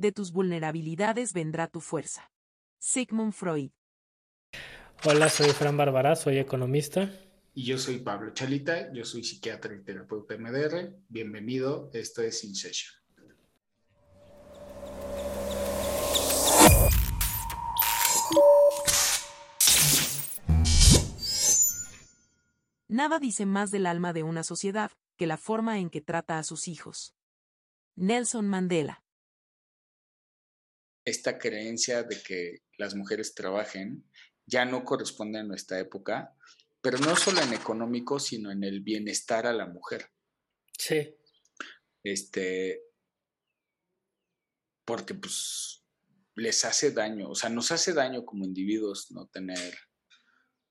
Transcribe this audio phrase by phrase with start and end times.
[0.00, 2.32] De tus vulnerabilidades vendrá tu fuerza.
[2.78, 3.72] Sigmund Freud.
[5.04, 7.12] Hola, soy Fran Bárbara, soy economista.
[7.52, 10.96] Y yo soy Pablo Chalita, yo soy psiquiatra y terapeuta MDR.
[11.10, 12.94] Bienvenido, esto es In Session.
[22.88, 26.42] Nada dice más del alma de una sociedad que la forma en que trata a
[26.42, 27.14] sus hijos.
[27.96, 29.02] Nelson Mandela.
[31.04, 34.04] Esta creencia de que las mujeres trabajen
[34.46, 36.34] ya no corresponde a nuestra época,
[36.82, 40.10] pero no solo en económico, sino en el bienestar a la mujer.
[40.76, 41.14] Sí.
[42.02, 42.82] Este,
[44.84, 45.84] porque pues
[46.34, 49.78] les hace daño, o sea, nos hace daño como individuos no tener,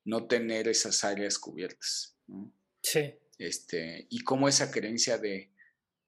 [0.04, 2.52] no tener esas áreas cubiertas, ¿no?
[2.82, 3.14] Sí.
[3.38, 5.54] Este, y como esa creencia de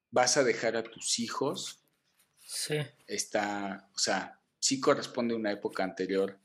[0.10, 1.81] vas a dejar a tus hijos,
[2.54, 2.76] Sí.
[3.08, 6.38] está, o sea, sí corresponde a una época anterior,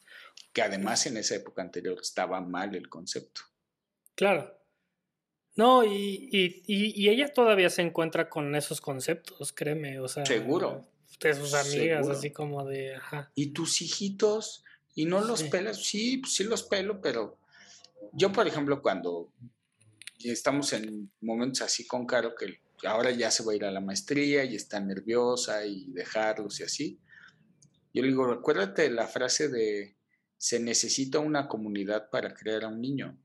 [0.53, 3.41] que además en esa época anterior estaba mal el concepto.
[4.15, 4.57] Claro.
[5.57, 10.25] No, y, y, y, y ella todavía se encuentra con esos conceptos, créeme, o sea.
[10.25, 10.87] Seguro.
[11.21, 12.19] De sus amigas, Seguro.
[12.19, 13.33] así como de, ajá.
[13.35, 15.49] Y tus hijitos, y no los Sí.
[15.49, 17.39] pelas, sí, pues sí los pelo, pero
[18.13, 19.33] yo, por ejemplo, cuando
[20.21, 23.81] estamos en momentos así con Caro, que ahora ya se va a ir a la
[23.81, 27.01] maestría y está nerviosa y dejarlos y así,
[27.93, 29.97] yo le digo, recuérdate la frase de
[30.37, 33.19] se necesita una comunidad para crear a un niño.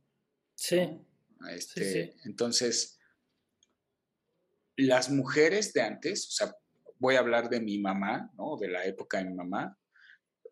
[0.56, 0.80] Sí.
[1.50, 2.20] Este, sí.
[2.24, 3.00] Entonces,
[4.78, 6.56] las mujeres de antes, o sea,
[7.00, 8.58] voy a hablar de mi mamá, ¿no?
[8.58, 9.78] De la época de mi mamá,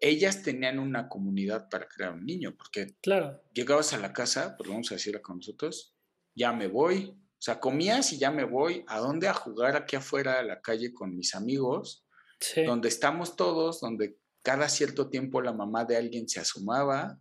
[0.01, 3.41] ellas tenían una comunidad para crear un niño, porque Claro.
[3.53, 5.95] llegabas a la casa, pues vamos a decirlo con nosotros,
[6.35, 9.29] ya me voy, o sea, comías y ya me voy, ¿a dónde?
[9.29, 12.05] A jugar aquí afuera a la calle con mis amigos,
[12.41, 12.63] Sí.
[12.63, 17.19] donde estamos todos, donde cada cierto tiempo la mamá de alguien se asomaba,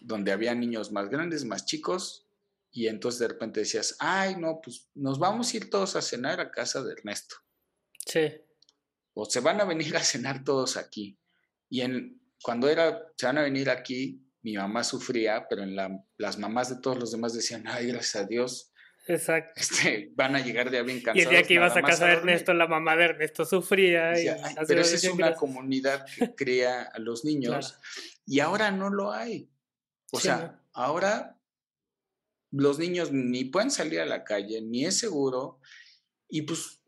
[0.00, 2.26] donde había niños más grandes, más chicos,
[2.72, 6.40] y entonces de repente decías, ay, no, pues nos vamos a ir todos a cenar
[6.40, 7.36] a casa de Ernesto,
[8.06, 8.30] Sí.
[9.14, 11.18] o se van a venir a cenar todos aquí.
[11.68, 16.02] Y en, cuando era, se van a venir aquí, mi mamá sufría, pero en la-
[16.16, 18.69] las mamás de todos los demás decían, ay, gracias a Dios,
[19.14, 19.52] Exacto.
[19.56, 21.26] este, van a llegar ya bien Y cansados.
[21.26, 22.30] el día que ibas a casa de dormir".
[22.34, 24.12] Ernesto, la mamá de Ernesto sufría.
[24.12, 25.34] y Decía, "Ay, así pero esa es una "Mira".
[25.36, 27.82] comunidad que crea a los niños Claro.
[28.26, 29.50] y ahora no lo hay.
[30.12, 30.60] O Sí, sea, ¿no?
[30.72, 31.36] ahora
[32.52, 35.60] los niños ni pueden salir a la calle, ni es seguro,
[36.28, 36.82] y pues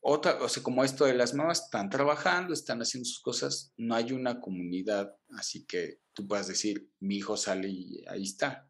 [0.00, 3.94] otra, o sea, como esto de las mamás están trabajando, están haciendo sus cosas, no
[3.94, 8.68] hay una comunidad, así que tú puedas decir, mi hijo sale y ahí está.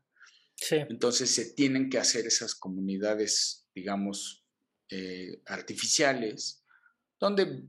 [0.88, 4.44] Entonces se tienen que hacer esas comunidades, digamos,
[4.90, 6.64] eh, artificiales,
[7.18, 7.64] donde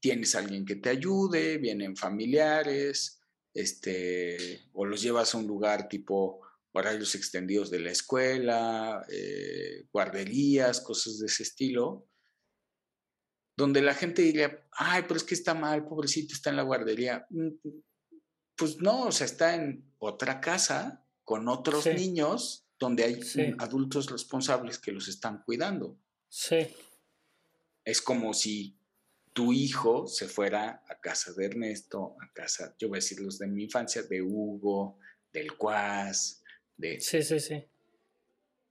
[0.00, 3.20] tienes a alguien que te ayude, vienen familiares,
[3.54, 6.42] este, o los llevas a un lugar tipo
[6.72, 12.06] horarios extendidos de la escuela, eh, guarderías, cosas de ese estilo,
[13.56, 17.26] donde la gente diría, ay, pero es que está mal, pobrecito, está en la guardería.
[17.30, 17.48] Mm,
[18.54, 21.90] Pues no, o sea, está en otra casa con otros Sí.
[21.90, 23.52] niños donde hay Sí.
[23.58, 25.98] adultos responsables que los están cuidando.
[26.28, 26.68] Sí.
[27.84, 28.78] Es como si
[29.32, 33.38] tu hijo se fuera a casa de Ernesto, a casa, yo voy a decir los
[33.38, 34.98] de mi infancia, de Hugo,
[35.32, 36.42] del Cuas,
[36.76, 37.54] de, Sí, sí, sí.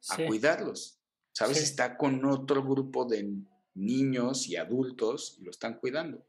[0.10, 0.26] a Sí.
[0.26, 0.98] cuidarlos.
[1.34, 1.62] ¿Sabes?
[1.62, 3.30] Está con otro grupo de
[3.74, 6.26] niños y adultos y lo están cuidando.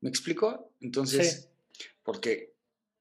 [0.00, 0.72] ¿Me explico?
[0.80, 1.50] Entonces,
[2.02, 2.54] porque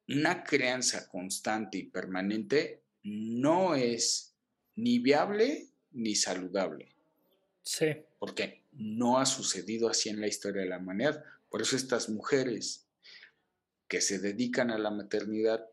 [0.09, 4.35] una crianza constante y permanente no es
[4.75, 6.89] ni viable ni saludable,
[7.63, 7.87] Sí.
[8.19, 11.23] porque no ha sucedido así en la historia de la humanidad.
[11.49, 12.87] Por eso estas mujeres
[13.87, 15.65] que se dedican a la maternidad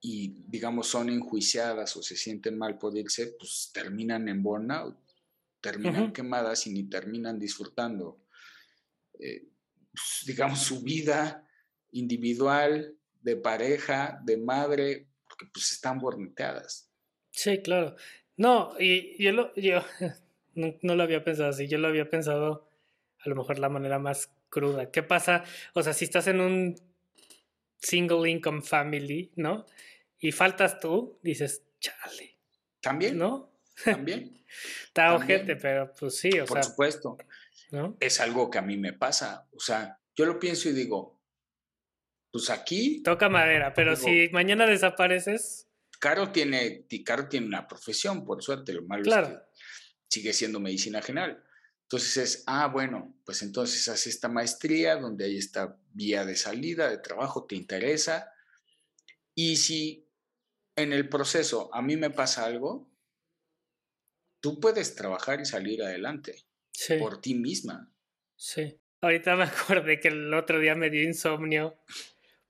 [0.00, 4.96] y digamos son enjuiciadas o se sienten mal por irse, pues terminan en burnout,
[5.60, 8.20] terminan quemadas y ni terminan disfrutando,
[9.20, 9.46] eh,
[9.92, 11.48] pues, digamos, su vida
[11.92, 16.90] individual, de pareja, de madre, porque pues están borneteadas.
[17.30, 17.96] Sí, claro.
[18.36, 19.82] No, y yo lo, yo
[20.54, 22.68] no, no lo había pensado así, yo lo había pensado
[23.24, 24.90] a lo mejor la manera más cruda.
[24.90, 25.44] ¿Qué pasa?
[25.74, 26.76] O sea, si estás en un
[27.78, 29.66] single income family, ¿no?
[30.18, 32.38] Y faltas tú, dices, chale,
[32.80, 33.52] También, ¿no?
[33.84, 34.44] también,
[34.84, 37.16] Está ojete, pero pues sí, o por sea, supuesto.
[37.70, 37.96] ¿no?
[38.00, 39.48] Es algo que a mí me pasa.
[39.56, 41.21] O sea, yo lo pienso y digo,
[42.32, 45.68] pues aquí Toca madera, pero Digo- si mañana desapareces,
[46.00, 49.28] Caro tiene, ti- Caro tiene una profesión, por suerte, lo malo Claro.
[49.28, 49.40] es que
[50.08, 51.44] sigue siendo medicina general.
[51.82, 56.88] Entonces es, ah, bueno, pues entonces haz esta maestría donde hay esta vía de salida,
[56.90, 58.32] de trabajo, te interesa.
[59.34, 60.08] Y si
[60.74, 62.90] en el proceso a mí me pasa algo,
[64.40, 66.44] tú puedes trabajar y salir adelante
[66.98, 67.92] por ti misma.
[68.36, 68.78] Sí.
[69.02, 69.44] Ahorita me
[69.84, 71.78] acordé que el otro día me dio insomnio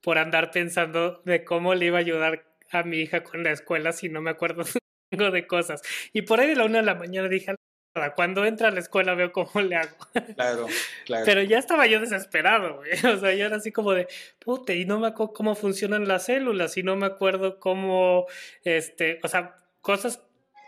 [0.02, 3.92] por andar pensando de cómo le iba a ayudar a mi hija con la escuela
[3.92, 4.64] si no me acuerdo
[5.10, 5.82] de cosas.
[6.12, 7.54] Y por ahí de la una de la mañana dije,
[8.14, 9.96] cuando entra a la escuela veo cómo le hago.
[10.36, 10.66] Claro,
[11.04, 11.24] claro.
[11.26, 12.90] Pero ya estaba yo desesperado, güey.
[13.14, 14.08] O sea, ya era así como de,
[14.38, 18.26] pute, y no me acuerdo cómo funcionan las células, y no me acuerdo cómo,
[18.64, 20.22] este, o sea, cosas,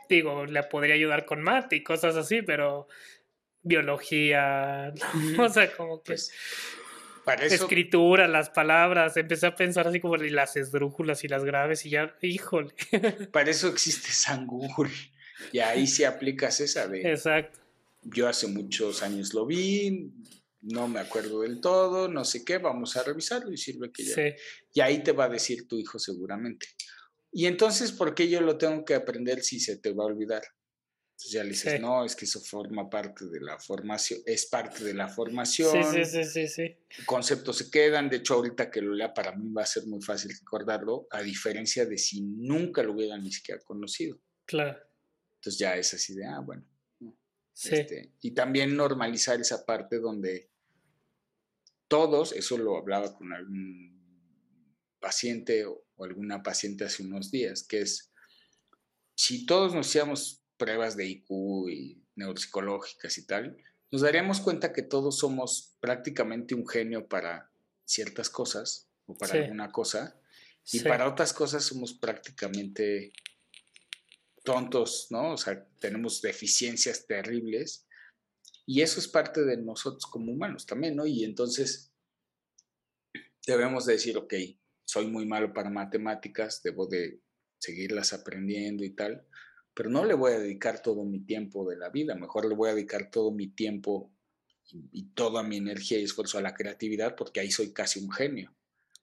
[0.08, 2.88] digo, le podría ayudar con mate y cosas así, pero
[3.62, 4.92] biología,
[5.38, 6.12] o sea, como que...
[6.12, 6.32] Pues,
[7.42, 12.16] escritura, las palabras, empecé a pensar así como las esdrújulas y las graves y ya,
[12.20, 12.74] híjole.
[13.32, 14.92] Para eso existe San Google.
[15.52, 17.10] Y ahí sí aplicas esa de...
[17.10, 17.60] Exacto.
[18.02, 20.12] Yo hace muchos años lo vi,
[20.60, 24.14] no me acuerdo del todo, no sé qué, vamos a revisarlo y sirve que ya.
[24.14, 24.22] Sí.
[24.74, 26.66] Y ahí te va a decir tu hijo seguramente.
[27.32, 30.42] Y entonces, ¿por qué yo lo tengo que aprender si se te va a olvidar?
[31.14, 34.82] Entonces ya le dices, no, es que eso forma parte de la formación, es parte
[34.82, 35.94] de la formación.
[35.94, 36.76] Sí, sí, sí, sí,
[37.06, 40.02] Conceptos se quedan, de hecho ahorita que lo lea para mí va a ser muy
[40.02, 44.20] fácil recordarlo, a diferencia de si nunca lo hubiera ni siquiera conocido.
[44.44, 44.76] Claro.
[45.36, 46.66] Entonces ya es así de, ah, bueno.
[47.52, 47.72] Sí.
[47.72, 50.50] Este, y también normalizar esa parte donde
[51.86, 53.94] todos, eso lo hablaba con algún
[54.98, 58.12] paciente o, alguna paciente hace unos días, que es,
[59.14, 61.30] si todos nos hacíamos pruebas de IQ
[61.70, 63.56] y neuropsicológicas y tal,
[63.90, 67.50] nos daríamos cuenta que todos somos prácticamente un genio para
[67.84, 70.20] ciertas cosas o para alguna cosa,
[70.72, 73.12] y para otras cosas somos prácticamente
[74.44, 75.32] tontos, ¿no?
[75.32, 77.86] O sea, tenemos deficiencias terribles
[78.66, 81.06] y eso es parte de nosotros como humanos también, ¿no?
[81.06, 81.92] Y entonces
[83.46, 84.34] debemos decir, ok,
[84.86, 87.20] soy muy malo para matemáticas, debo de
[87.58, 89.26] seguirlas aprendiendo y tal,
[89.74, 92.70] pero no le voy a dedicar todo mi tiempo de la vida, mejor le voy
[92.70, 94.12] a dedicar todo mi tiempo
[94.70, 98.10] y, y toda mi energía y esfuerzo a la creatividad porque ahí soy casi un
[98.10, 98.54] genio.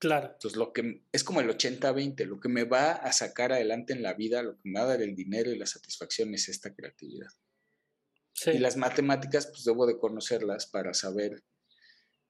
[0.02, 0.32] Claro.
[0.34, 4.02] Entonces, lo que es como el 80-20, lo que me va a sacar adelante en
[4.02, 6.74] la vida, lo que me va a dar el dinero y la satisfacción es esta
[6.74, 7.30] creatividad.
[8.34, 8.50] Sí.
[8.50, 11.44] Y las matemáticas, pues debo de conocerlas para saber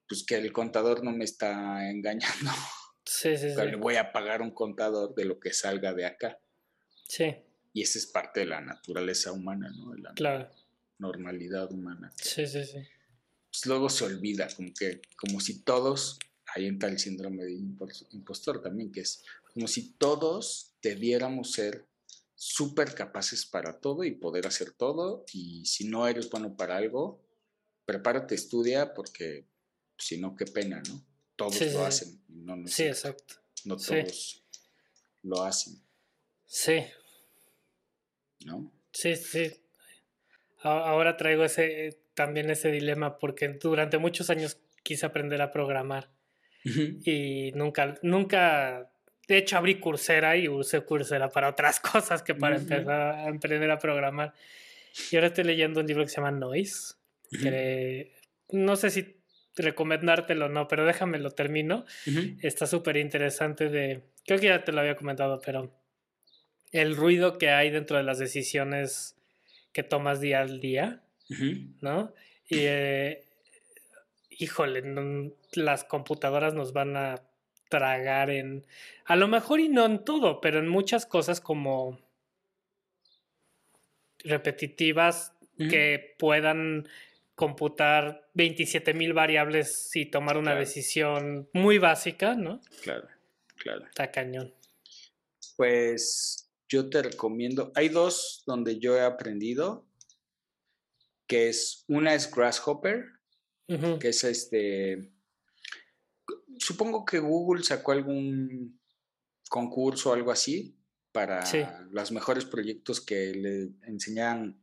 [0.05, 2.51] pues que el contador no me está engañando.
[3.05, 3.55] Sí, sí, sí.
[3.55, 6.41] Le voy a pagar un contador de lo que salga de acá.
[7.07, 7.33] Sí.
[7.73, 9.91] Y esa es parte de la naturaleza humana, ¿no?
[9.91, 10.50] De la claro.
[11.00, 12.12] normalidad humana.
[12.15, 12.79] Sí, sí, sí.
[13.50, 16.19] Pues luego se olvida, como que, como si todos
[16.53, 17.53] ahí entra el síndrome de
[18.12, 19.23] impostor también, que es
[19.53, 21.85] como si todos debiéramos ser
[22.35, 25.25] súper capaces para todo y poder hacer todo.
[25.31, 27.21] Y si no eres bueno para algo,
[27.85, 29.45] prepárate, estudia, porque
[29.97, 31.06] si no, qué pena, ¿no?
[31.35, 32.21] Todos lo hacen.
[32.27, 33.35] No, sí, exacto.
[33.65, 34.44] No todos
[35.24, 35.81] lo hacen.
[36.45, 36.83] Sí.
[38.45, 38.71] ¿No?
[38.91, 39.51] Sí, sí.
[40.63, 46.09] Ahora traigo ese también ese dilema porque durante muchos años quise aprender a programar
[46.63, 48.91] y nunca, nunca,
[49.27, 53.71] de hecho abrí Coursera y usé Coursera para otras cosas que para empezar a aprender
[53.71, 54.33] a programar.
[55.11, 56.95] Y ahora estoy leyendo un libro que se llama Noise,
[58.51, 59.17] no sé si
[59.55, 61.86] recomendártelo o no, pero déjame lo termino.
[62.41, 65.74] Está súper interesante de, creo que ya te lo había comentado, pero
[66.72, 69.16] el ruido que hay dentro de las decisiones
[69.74, 71.01] que tomas día al día,
[71.82, 72.13] ¿no?
[72.48, 73.24] Y eh,
[74.30, 77.22] híjole, las computadoras nos van a
[77.70, 78.66] tragar en,
[79.06, 82.00] a lo mejor y no en todo, pero en muchas cosas como
[84.20, 86.88] repetitivas que puedan
[87.36, 92.62] computar 27 mil variables y tomar una decisión muy básica, ¿no?
[92.82, 93.08] Claro,
[93.58, 93.86] claro.
[93.86, 94.54] Está cañón.
[95.56, 96.40] Pues
[96.72, 99.90] yo te recomiendo, hay dos donde yo he aprendido,
[101.28, 103.04] que es, una es Grasshopper,
[104.00, 105.13] que es este,
[106.58, 108.82] supongo que Google sacó algún
[109.50, 110.78] concurso o algo así
[111.12, 111.44] para
[111.92, 114.62] los mejores proyectos que le enseñan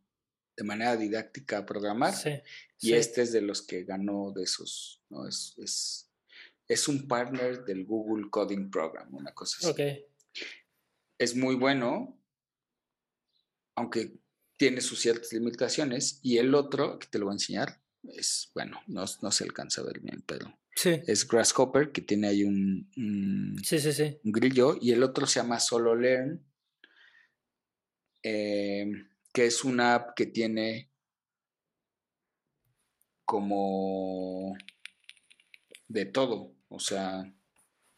[0.57, 2.15] de manera didáctica a programar.
[2.81, 5.27] y este es de los que ganó de esos, ¿no?
[5.27, 6.11] Es, es,
[6.67, 10.07] es, un partner del Google Coding Program, una cosa así.
[11.19, 12.19] Es muy bueno,
[13.75, 14.19] aunque
[14.57, 16.21] tiene sus ciertas limitaciones.
[16.23, 19.81] Y el otro, que te lo voy a enseñar, es, bueno, no, no se alcanza
[19.81, 25.27] a ver bien, pero es Grasshopper, que tiene ahí un, un grillo, y el otro
[25.27, 26.45] se llama Solo Learn,
[28.23, 30.91] em, que es una app que tiene
[33.25, 34.57] como
[35.89, 36.55] de todo.
[36.69, 37.35] O sea,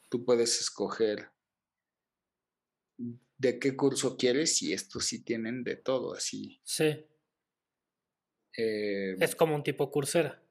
[0.08, 1.30] tú puedes escoger
[3.38, 6.60] de qué curso quieres y estos sí tienen de todo, así.
[6.64, 7.06] Sí.
[8.56, 10.42] Eh, Es como un tipo cursera.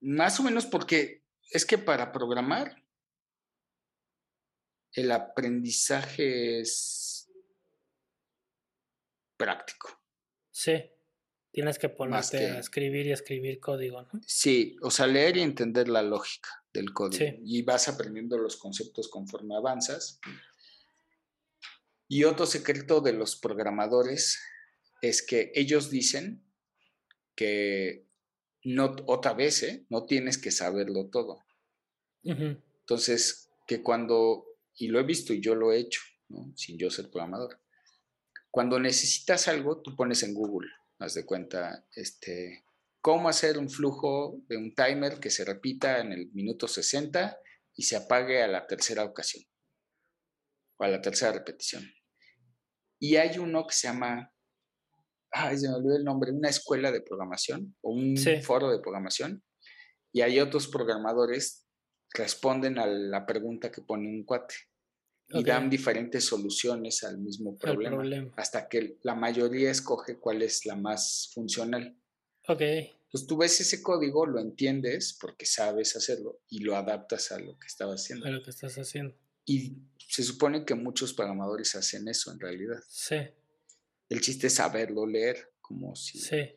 [0.00, 2.84] más o menos porque es que para programar
[4.92, 7.30] el aprendizaje es
[9.36, 10.00] práctico.
[10.50, 10.72] Sí.
[11.50, 14.20] Tienes que ponerte que- a escribir y escribir código, ¿no?
[14.26, 17.24] Sí, o sea, leer y entender la lógica del código.
[17.24, 17.36] Sí.
[17.44, 20.20] Y vas aprendiendo los conceptos conforme avanzas.
[22.08, 24.40] Y otro secreto de los programadores
[25.02, 26.42] es que ellos dicen
[27.36, 28.06] que
[28.64, 29.86] no, otra vez, ¿eh?
[29.90, 31.44] no tienes que saberlo todo.
[32.22, 36.52] Entonces, que cuando, y lo he visto y yo lo he hecho, ¿no?
[36.56, 37.60] sin yo ser programador,
[38.50, 42.64] cuando necesitas algo, tú pones en Google, haz de cuenta, este,
[43.00, 47.38] cómo hacer un flujo de un timer que se repita en el minuto 60
[47.74, 49.44] y se apague a la tercera ocasión,
[50.76, 51.88] o a la tercera repetición.
[53.00, 54.32] Y hay uno que se llama,
[55.30, 58.40] ay, se me olvidó el nombre, una escuela de programación o un Sí.
[58.42, 59.42] foro de programación,
[60.12, 61.66] y hay otros programadores
[62.14, 64.54] responden a la pregunta que pone un cuate
[65.30, 68.32] y dan diferentes soluciones al mismo problema, problema.
[68.38, 71.94] hasta que la mayoría escoge cuál es la más funcional.
[72.48, 72.62] Ok.
[73.12, 77.58] Pues tú ves ese código, lo entiendes porque sabes hacerlo y lo adaptas a lo
[77.58, 78.26] que estabas haciendo.
[78.26, 79.14] A lo que estás haciendo.
[79.44, 79.76] Y
[80.08, 82.78] se supone que muchos programadores hacen eso en realidad.
[82.88, 83.16] Sí.
[84.08, 86.18] El chiste es saberlo leer, como si...
[86.18, 86.54] Sí.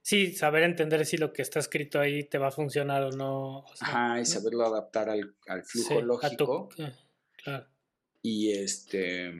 [0.00, 3.60] Sí, saber entender si lo que está escrito ahí te va a funcionar o no.
[3.60, 4.26] o sea, Ajá, y ¿no?
[4.26, 5.34] saberlo adaptar al,
[5.64, 6.68] flujo lógico.
[7.42, 7.66] claro.
[8.20, 9.32] Y este.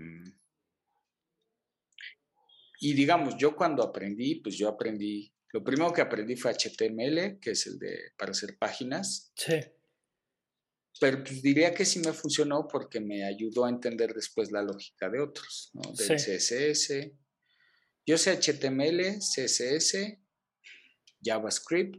[2.81, 5.31] Y digamos, yo cuando aprendí, pues yo aprendí.
[5.53, 9.33] Lo primero que aprendí fue HTML, que es el de para hacer páginas.
[9.37, 9.57] Sí.
[11.01, 15.11] Pero pues diría que sí me funcionó porque me ayudó a entender después la lógica
[15.11, 15.83] de otros, ¿no?
[15.93, 16.31] Del Sí.
[16.39, 17.13] CSS.
[18.07, 20.21] Yo sé HTML, CSS,
[21.23, 21.97] JavaScript.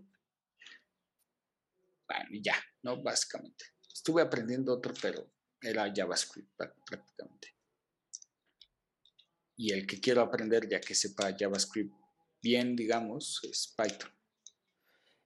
[2.08, 3.02] Bueno, y ya, ¿no?
[3.02, 3.66] Básicamente.
[3.92, 7.56] Estuve aprendiendo otro, pero era JavaScript prá- prácticamente.
[9.58, 11.94] Y el que quiero aprender, ya que sepa JavaScript
[12.42, 14.12] bien, digamos, es Python.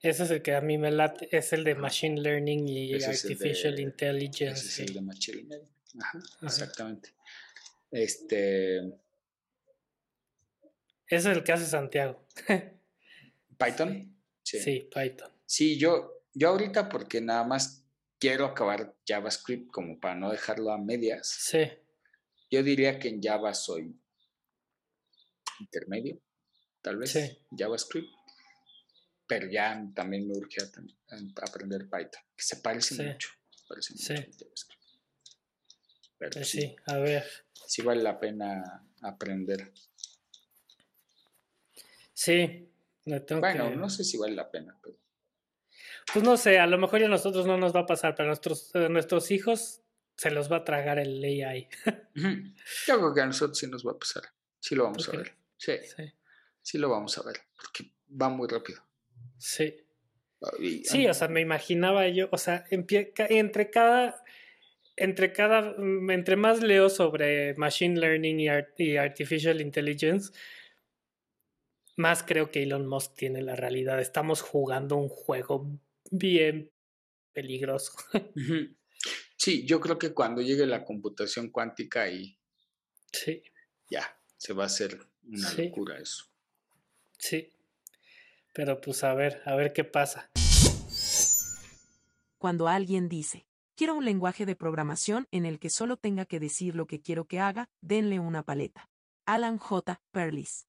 [0.02, 3.10] Ese es el que a mí me late, es el de Machine Learning y Ese
[3.10, 4.60] Artificial de- Intelligence.
[4.62, 4.82] Ese es sí.
[4.84, 5.70] el de Machine Learning.
[6.02, 6.46] Ajá, Ajá.
[6.46, 7.14] exactamente.
[7.92, 8.92] Este, Ese
[11.08, 12.26] es el que hace Santiago.
[13.58, 14.16] Python.
[14.44, 15.32] Sí, Python.
[15.46, 17.84] Sí, yo, yo ahorita porque nada más
[18.20, 21.28] quiero acabar JavaScript como para no dejarlo a medias.
[21.28, 21.64] Sí.
[22.50, 23.96] Yo diría que en Java soy
[25.60, 26.20] intermedio,
[26.82, 27.38] tal vez, Sí.
[27.58, 28.08] JavaScript.
[29.30, 33.04] Pero ya también me urge a, a aprender Python, que se parece Sí.
[33.04, 33.30] mucho.
[33.68, 34.14] parece Sí.
[34.14, 34.46] mucho.
[36.18, 37.24] Pero Pues sí, sí, a ver.
[37.68, 39.72] sí vale la pena aprender.
[42.14, 42.68] Sí,
[43.28, 44.98] tengo Bueno, que- no sé si vale la pena, pero
[46.12, 48.26] Pues no sé, a lo mejor ya a nosotros no nos va a pasar, pero
[48.26, 49.82] a nuestros, a nuestros hijos
[50.18, 51.70] se los va a tragar el AI.
[52.88, 54.24] Yo creo que a nosotros sí nos va a pasar.
[54.60, 55.38] Sí lo vamos ¿Tú a ver.
[55.56, 56.04] Sí, Sí,
[56.64, 58.84] sí lo vamos a ver, porque va muy rápido.
[59.40, 59.76] Sí.
[60.60, 63.12] Y- Sí, o sea, me imaginaba yo, o sea, entre
[63.72, 64.24] cada,
[64.96, 70.32] entre cada, mm, entre más leo sobre Machine Learning y, ar- y Artificial Intelligence,
[71.98, 74.00] más creo que Elon Musk tiene la realidad.
[74.00, 75.70] Estamos jugando un juego
[76.12, 76.72] bien
[77.34, 77.94] peligroso.
[79.42, 82.38] Sí, yo creo que cuando llegue la computación cuántica y
[83.14, 83.42] Sí,
[83.90, 85.64] ya, se va a hacer una Sí.
[85.68, 86.26] locura eso.
[87.18, 87.50] sí.
[88.54, 90.30] Pero pues a ver, a ver qué pasa.
[92.38, 96.76] Cuando alguien dice, quiero un lenguaje de programación en el que solo tenga que decir
[96.76, 98.90] lo que quiero que haga, denle una paleta.
[99.26, 100.02] Alan J.
[100.12, 100.68] Perlis.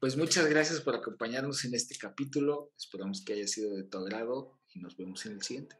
[0.00, 2.72] Pues muchas gracias por acompañarnos en este capítulo.
[2.76, 5.76] Esperamos que haya sido de tu agrado y nos vemos en el siguiente.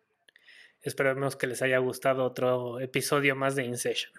[0.80, 4.12] Esperemos que les haya gustado otro episodio más de InSession.